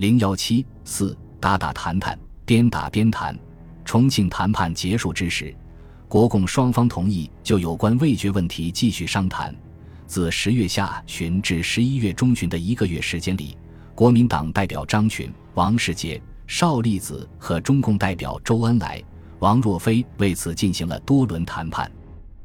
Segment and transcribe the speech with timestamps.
[0.00, 3.38] 零幺七四打打谈谈，边打边谈。
[3.84, 5.54] 重庆谈判结束之时，
[6.08, 9.54] 国共双方同意就有关味觉问题继续商谈。
[10.06, 13.58] 自十月下旬至十一月中旬的一个月时间里，
[13.94, 19.04] 国民党代表张群、王世杰、邵力子和中共代表周恩来、
[19.40, 21.92] 王若飞为此进行了多轮谈判。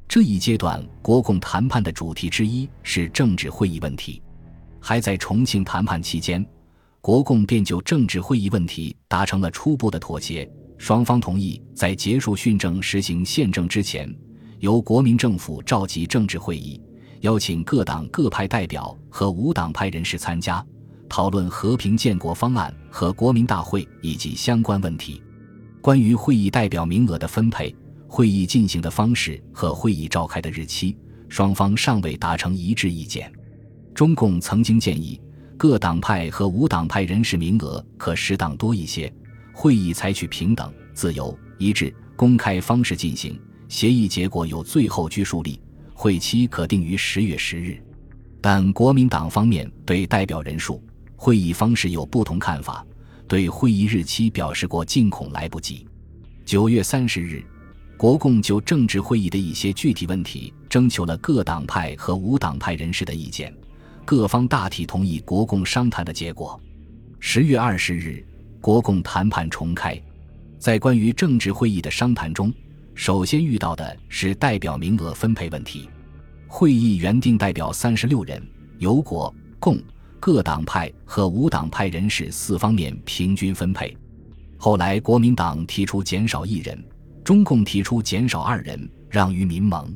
[0.10, 4.22] 这一阶段，国共谈判的主题之一是政治会议问题。
[4.82, 6.46] 还在重庆谈判期间，
[7.06, 10.52] 国共便就政治会议问题达成了初步的妥协。
[10.80, 14.12] 双方同意在结束训政、实行宪政之前，
[14.58, 16.82] 由国民政府召集政治会议，
[17.20, 20.66] 邀请各党各派代表和无党派人士参加，
[21.08, 25.22] 讨论和平建国方案和国民大会以及相关问题。
[25.82, 27.72] 关于会议代表名额的分配、
[28.08, 30.98] 会议进行的方式和会议召开的日期，
[31.30, 33.32] 双方尚未达成一致意见。
[33.94, 35.22] 中共曾经建议
[35.58, 39.12] 各党派和无党派人士名额可适当多一些，
[39.54, 43.40] 会议采取平等、自由、一致、公开方式进行，
[43.70, 45.60] 协议结果有最后拘束力，
[45.94, 47.82] 会期可定于十月十日。
[48.42, 50.84] 但国民党方面对代表人数、
[51.16, 52.86] 会议方式有不同看法，
[53.28, 55.88] 对会议日期表示过尽恐来不及。
[56.46, 57.44] 九月三十日，
[57.98, 63.52] 国共就政治会议的一些具体问题征求了各党派和无党派人士的意见。
[64.06, 66.62] 各方大体同意国共商谈的结果。
[67.20, 68.24] 十月二十日，
[68.62, 70.00] 国共谈判重开。
[70.60, 72.54] 在关于政治会议的商谈中，
[72.94, 75.90] 首先遇到的是代表名额分配问题。
[76.48, 78.40] 会议原定代表三十六人，
[78.78, 79.80] 由国共
[80.20, 83.98] 各党派和无党派人士四方面平均分配。
[84.56, 86.80] 后来国民党提出减少一人，
[87.24, 89.92] 中共提出减少二人，让于民盟。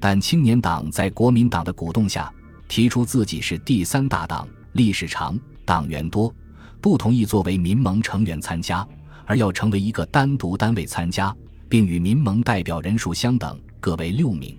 [0.00, 2.32] 但青年党在国民党的鼓动下。
[2.68, 6.34] 提出自己是第三大党，历史长，党员多，
[6.80, 8.86] 不同意作为民盟成员参加，
[9.24, 11.34] 而要成为一个单独单位参加，
[11.68, 14.56] 并与民盟代表人数相等，各为六名。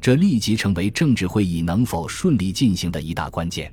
[0.00, 3.72] 这立即成为政治会议能否顺利进行的一大关键。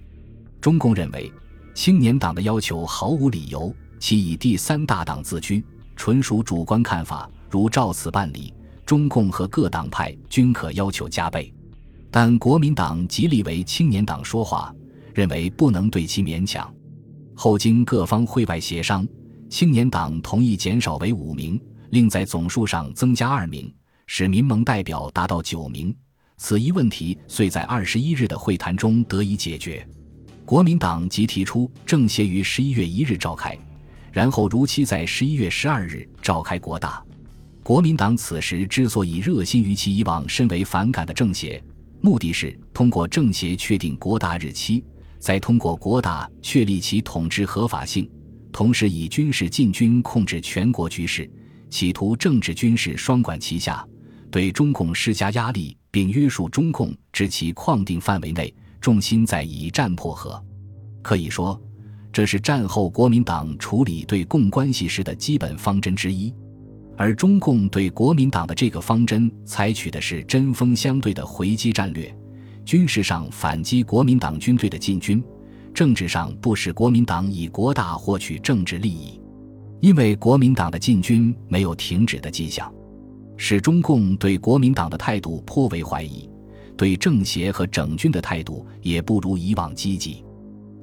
[0.62, 1.32] 中共认为，
[1.74, 5.64] 青年党的要求毫无理由，其以第三大党自居，
[5.96, 7.30] 纯属主观看法。
[7.50, 8.54] 如照此办理，
[8.86, 11.54] 中共和各党派均可要求加倍。
[12.14, 14.76] 但国民党极力为青年党说话，
[15.14, 16.72] 认为不能对其勉强。
[17.34, 19.08] 后经各方会外协商，
[19.50, 21.60] 青年党同意减少为五名，
[21.92, 23.74] 另在总数上增加二名，
[24.08, 25.96] 使民盟代表达到九名。
[26.36, 29.88] 此一问题遂在二十一日的会谈中得以解决。
[30.44, 33.58] 国民党即提出政协于十一月一日召开，
[34.12, 37.02] 然后如期在十一月十二日召开国大。
[37.64, 41.64] 国民党此时之所以热心于其以往深为反感的政协。
[42.02, 44.84] 目的是通过政协确定国大日期，
[45.20, 48.10] 再通过国大确立其统治合法性，
[48.52, 51.30] 同时以军事进军控制全国局势，
[51.70, 53.88] 企图政治军事双管齐下，
[54.32, 60.44] 对中共施加压力，并约束中共至其框定范围内，重心在以战破和。
[61.04, 61.60] 可以说，
[62.12, 66.34] 这是战后国民党处理对共关系时的基本方针之一。
[66.98, 72.16] 而中共对国民党的这个方针采取的是针锋相对的回击战略，
[72.64, 75.24] 军事上反击国民党军队的进军，
[75.74, 79.20] 政治上不使国民党以国大获取政治利益，
[79.80, 82.72] 因为国民党的进军没有停止的迹象，
[83.36, 86.30] 使中共对国民党的态度颇为怀疑，
[86.78, 90.24] 对政协和整军的态度也不如以往积极。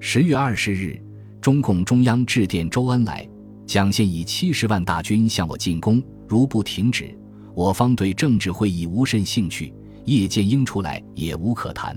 [0.01, 1.01] 十月二十日，
[1.41, 3.29] 中共中央致电周恩来。
[3.69, 7.15] 蒋现以七十万大军向我进攻，如不停止，
[7.55, 9.75] 我方对政治会议无甚兴趣。
[10.07, 11.95] 叶剑英出来也无可谈。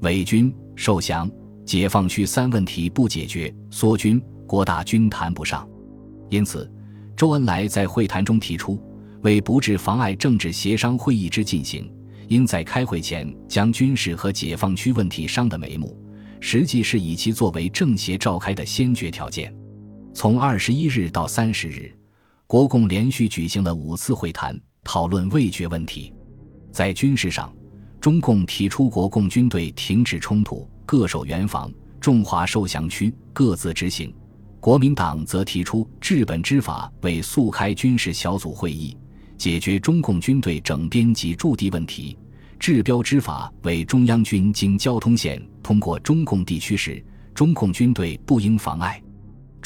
[0.00, 1.30] 伪军受降，
[1.64, 5.64] 解放区三问题不解决，缩军，国大军谈不上。
[6.28, 6.68] 因此，
[7.16, 8.76] 周恩来在会谈中提出，
[9.22, 11.88] 为不致妨碍政治协商会议之进行，
[12.26, 15.96] 应在开会前将军事和解放区问题商的眉目，
[16.40, 19.54] 实际是以其作为政协召开的先决条件。
[20.16, 21.92] 从二十一日到三十日，
[22.46, 26.10] 国共连续举行了五次会谈，讨论味觉问题。
[26.72, 27.54] 在军事上，
[28.00, 31.70] 中共提出国共军队停止冲突，各守原防，
[32.00, 34.10] 中华受降区各自执行；
[34.58, 38.96] 国民党则提出治本之法为速开军事小组会议，
[39.36, 42.16] 解决中共军队整编及驻地问题；
[42.58, 47.04] 治标之法为中央军经交通线通过中共地区时，
[47.34, 48.98] 中共军队不应妨碍。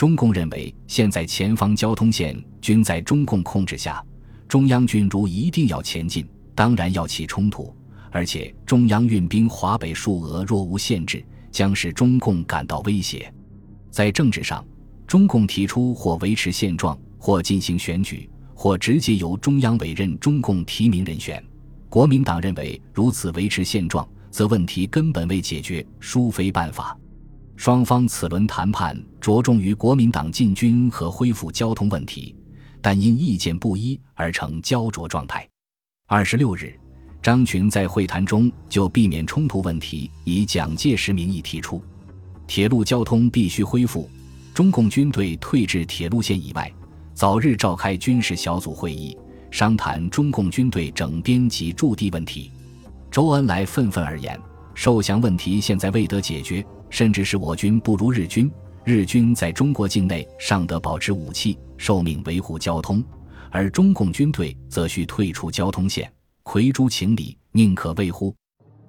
[0.00, 4.02] 中共认为，现在前方交通线均在中共控制下，
[4.48, 7.76] 中央军如一定要前进，当然要起冲突，
[8.10, 13.30] 而且中央运兵华北数额若无限制，将使中共感到威胁。
[13.90, 14.64] 在政治上，
[15.06, 21.44] 中共提出或维持现状，或进行选举，或直接由中央委任中共提名人选。
[21.90, 26.98] 国民党认为如此维持现状，则问题根本未解决，殊非办法。
[27.60, 32.34] 双方此轮谈判着重于国民党进军和恢复交通问题，
[32.80, 35.46] 但因意见不一而成焦灼状态。
[36.06, 36.72] 二十六日，
[37.20, 41.82] 张群在会谈中就避免冲突问题，以蒋介石名义提出，
[42.46, 44.08] 铁路交通必须恢复，
[44.54, 46.72] 中共军队退至铁路线以外，
[47.12, 49.14] 早日召开军事小组会议。
[49.50, 52.50] 商谈中共军队整编及驻地问题，
[53.10, 54.40] 周恩来愤愤而言
[54.74, 58.50] ：“受降问题现在未得解决，甚至是我军不如日军。
[58.84, 63.02] 日军在中国境内尚得保持武器，受命维护交通，
[63.50, 66.10] 而中共军队则需退出交通线，
[66.42, 68.34] 魁诸情理，宁可畏乎？”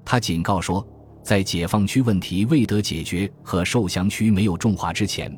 [0.04, 0.86] 他警告说，
[1.22, 5.32] 在解放区问题未得解决和受降区没有重划之前，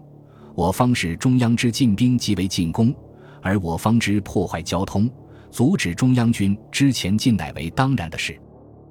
[0.55, 2.95] 我方是中央之进兵即为进攻。
[3.41, 5.11] 而我方之破坏交通、
[5.51, 8.39] 阻止中央军之前进乃为当然的事。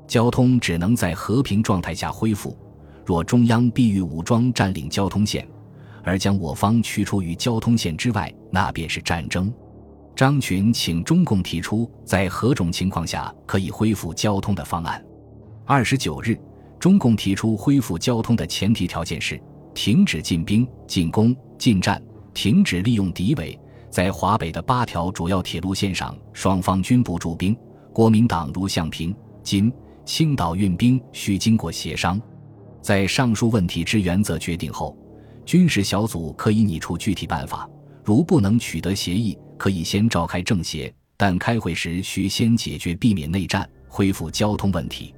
[0.07, 2.55] 交通只能在和平状态下恢复。
[3.05, 5.47] 若中央必欲武装占领交通线，
[6.03, 9.53] 而将我方驱出于交通线之外，那便是战争。
[10.15, 15.03] 张群请中共提出在何种情况下可以恢复交通的方案。
[15.65, 16.39] 二十九日，
[16.79, 19.41] 中共提出恢复交通的前提条件是：
[19.75, 22.01] 停止进兵、进攻、进战，
[22.35, 23.59] 停止利用敌伪。
[23.89, 27.57] 在华北的八条主要铁路线上，双方均不驻兵。
[27.93, 29.73] 国民党如向平、金、
[30.05, 32.21] 青岛运兵，需经过协商。
[32.83, 34.97] 在上述问题之原则决定后，
[35.47, 37.69] 军事小组可以拟出具体办法。
[38.05, 45.15] 如不能取得协议，可以先召开政协，但开会时需先解决避免内战、恢复交通问题。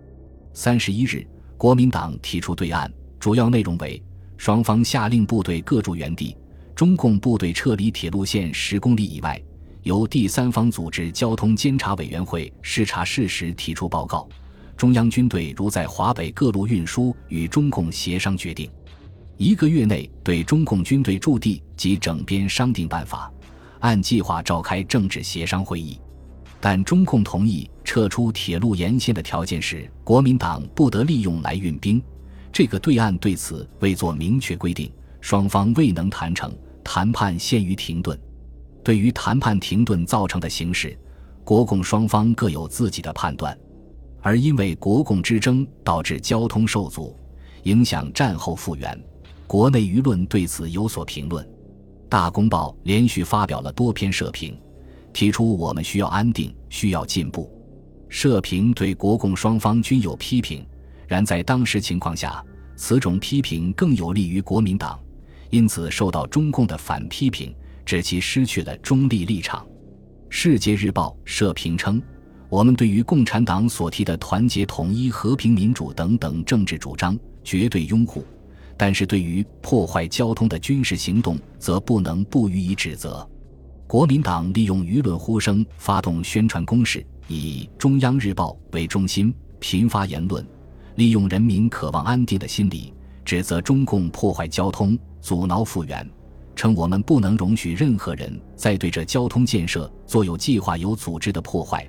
[0.53, 1.27] 三十一日，
[1.57, 4.01] 国民党提出对案，主要内容为：
[4.37, 6.37] 双方下令部队各驻原地。
[6.75, 9.41] 中共部队撤离铁路线十公里以外，
[9.85, 14.29] 由第三方组织交通监察委员会视察事实，提出报告。
[14.85, 18.71] 中央军队如在华北各路运输，与中共协商决定。
[19.39, 23.33] 一个月内对中共军队驻地及整编商定办法，
[23.81, 25.99] 按计划召开政治协商会议。
[26.61, 31.99] 但中共同意撤出铁路沿线的条件是，国民党不得利用来运兵。
[32.53, 34.93] 这个对岸对此未作明确规定，
[35.23, 36.55] 双方未能谈成。
[36.85, 38.21] 谈判陷于停顿。
[38.83, 40.95] 对于谈判停顿造成的形势，
[41.43, 43.59] 国共双方各有自己的判断。
[44.25, 47.15] 而因为国共之争导致交通受阻，
[47.65, 48.99] 影响战后复原，
[49.47, 51.45] 国内舆论对此有所评论。
[52.09, 54.59] 《大公报》连续发表了多篇社评，
[55.13, 57.53] 提出我们需要安定，需要进步。
[58.09, 60.67] 社评对国共双方均有批评，
[61.07, 62.43] 然在当时情况下，
[62.77, 64.99] 此种批评更有利于国民党。
[65.51, 67.55] 因此受到中共的反批评，
[67.85, 69.63] 指其失去了中立立场。
[70.31, 72.03] 《世界日报》社评称
[72.55, 78.25] ：“我们对于共产党所提的团结统一、和平民主等等政治主张绝对拥护，
[78.77, 83.29] 但是对于破坏交通的军事行动，则不能不予以指责。”
[83.89, 90.47] 国民党利用舆论呼声发动宣传攻势，以《中央日报》为中心频发言论，
[90.95, 94.97] 利用人民渴望安定的心理，指责中共破坏交通。
[95.21, 96.09] 阻挠复原，
[96.55, 101.85] 称我们不能容许任何人再对这交通建设做有计划、有组织的破坏，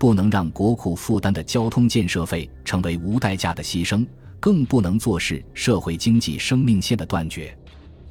[0.00, 4.06] 不能让国库负担的交通建设费成为无代价的牺牲，
[4.40, 7.54] 更不能坐视社会经济生命线的断绝。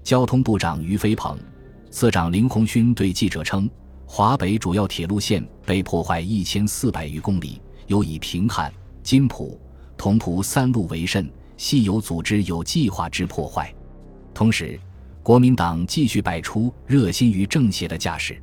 [0.04, 1.36] 交通部长于飞鹏、
[1.90, 3.68] 次长林鸿勋对记者称，
[4.06, 9.60] 华北主要铁路线被破坏一千四百余公里，尤以平汉、津浦、
[9.98, 11.28] 同蒲三路为甚，
[11.58, 13.74] 系有组织、有计划之破坏。
[14.32, 14.80] 同时，
[15.24, 18.40] 国民党继续摆出热心于政协的架势，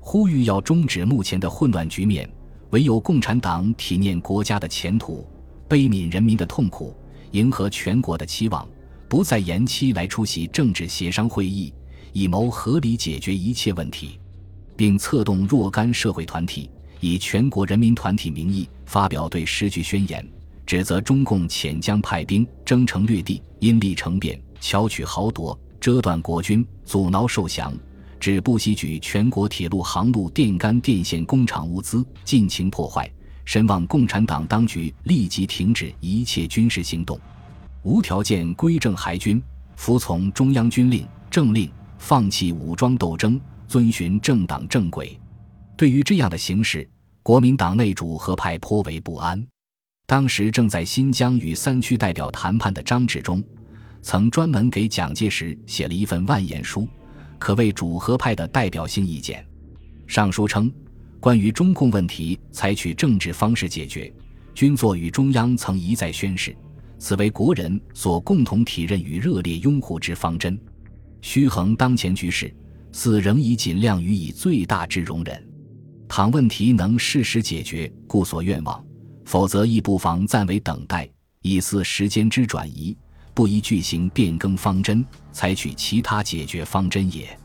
[0.00, 2.30] 呼吁要终止目前的混乱局面。
[2.74, 5.24] 唯有共产党体念国家的前途，
[5.68, 6.92] 悲悯人民的痛苦，
[7.30, 8.68] 迎合全国的期望，
[9.08, 11.72] 不再延期来出席政治协商会议，
[12.12, 14.18] 以谋合理解决一切问题，
[14.74, 20.28] 并策动若干社会团体以全国人民团体名义发表对时局宣言，
[20.66, 24.36] 指责中共潜江派兵，征城略地，因利成变。
[24.60, 27.72] 巧取豪夺，遮断国军，阻挠受降，
[28.24, 33.06] 指不惜举全国铁路航路、电杆、电线、工厂物资，尽情破坏。
[33.44, 37.20] 深望共产党当局立即停止一切军事行动，
[37.82, 39.42] 无条件归正海军，
[39.76, 43.38] 服从中央军令政令，放弃武装斗争，
[43.68, 45.20] 遵循政党正轨。
[45.76, 46.88] 对于这样的形势，
[47.22, 49.46] 国民党内主和派颇为不安。
[50.06, 53.44] 当时正在新疆与三区代表谈判的张治中。
[54.00, 56.88] 曾专门给蒋介石写了一份万言书，
[57.44, 59.46] 可谓主和派的代表性意见。
[60.06, 60.72] 上书称，
[61.20, 64.10] 关于中共问题，采取政治方式解决，
[64.54, 66.56] 均作与中央曾一再宣示，
[66.98, 70.58] 此为国人所共同体认与热烈拥护之方针。
[71.20, 72.50] 须衡当前局势，
[72.92, 75.46] 似仍以尽量予以最大之容忍。
[76.08, 78.82] 倘问题能适时解决，故所愿望；
[79.26, 81.06] 否则亦不妨暂为等待，
[81.42, 82.96] 以似时间之转移，
[83.34, 87.36] 不宜具行变更方针，采取其他解决方针也。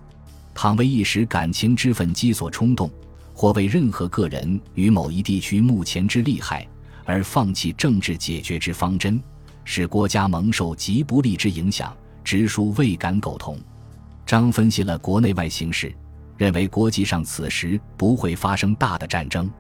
[0.54, 2.90] 倘为一时感情之愤激所冲动，
[3.34, 6.66] 或为任何个人与某一地区目前之利害
[7.06, 9.22] 而放弃政治解决之方针，
[9.66, 13.58] 使国家蒙受极不利之影响，直书未敢苟同。
[14.26, 15.94] 张分析了国内外形势。
[16.38, 19.52] 认为国际上此时不会发生大的战争，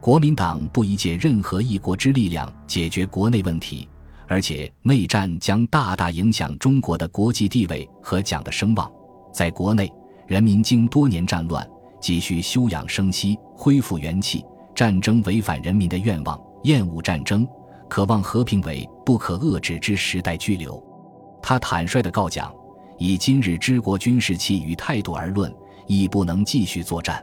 [0.00, 3.88] 国民党不宜借任何一国之力量解决国内问题，
[4.32, 8.90] 而且内战将大大影响中国的国际地位和蒋的声望。
[9.30, 9.92] 在国内，
[10.26, 11.68] 人民经多年战乱，
[12.00, 14.42] 急需休养生息，恢复元气。
[14.74, 17.46] 战争违反人民的愿望，厌恶战争，
[17.90, 20.82] 渴望和平为不可遏制之时代巨流。
[21.42, 22.50] 他坦率地告讲：
[22.96, 25.54] 以今日之国军事气与态度而论。
[25.86, 27.22] 亦不能继续作战，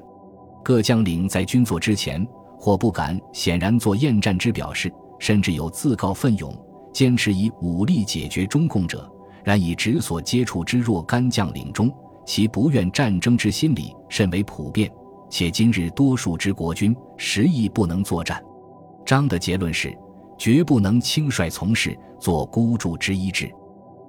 [0.63, 2.23] 各将领在军作之前，
[2.55, 6.55] 或不敢显然做厌战之表示，甚至有自告奋勇
[6.93, 9.09] 坚持以武力解决中共者。
[9.43, 11.91] 然以直所接触之若干将领中，
[12.25, 14.91] 其不愿战争之心理甚为普遍。
[15.29, 18.43] 且今日多数之国军实亦不能作战。
[19.05, 19.97] 张的结论是，
[20.37, 23.49] 绝不能轻率从事，做孤注之一志。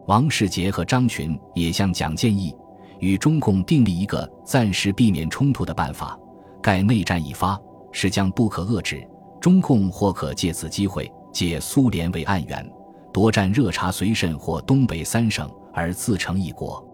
[0.06, 2.54] 王世杰和张群也向蒋建议。
[2.98, 6.18] 与中共订立一个暂时避免冲突的办法，
[6.60, 7.58] 盖内战一发，
[7.92, 9.06] 是将不可遏制。
[9.40, 12.68] 中共或可借此机会，借苏联为案源，
[13.12, 16.84] 夺占热察绥慎或东北三省，而自成一国。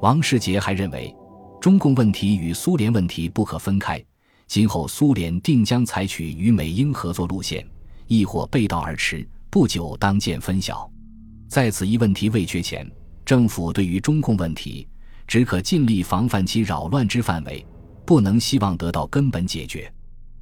[0.00, 1.14] 王世杰还认为，
[1.60, 4.02] 中共问题与苏联问题不可分开，
[4.46, 7.66] 今后苏联定将采取与美英合作路线，
[8.06, 10.90] 亦或背道而驰，不久当见分晓。
[11.48, 12.90] 在此一问题未决前，
[13.24, 14.86] 政府对于中共问题。
[15.28, 17.66] 只可尽力防范其扰乱之范围，
[18.04, 19.92] 不能希望得到根本解决。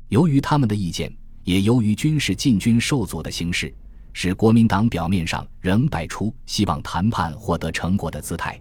[0.09, 1.11] 由于他们的意见，
[1.45, 3.73] 也由于军事进军受阻的形势，
[4.13, 8.61] 使国民党表面上仍摆出希望谈判获得成果的姿态。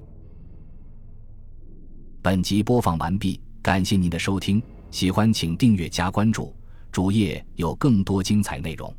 [2.21, 4.61] 本集播放完毕，感谢您的收听，
[4.91, 6.55] 喜欢请订阅加关注，
[6.91, 8.93] 主页有更多精彩内容。